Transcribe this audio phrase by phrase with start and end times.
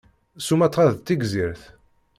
[0.45, 1.63] Sumatra d tigzirt.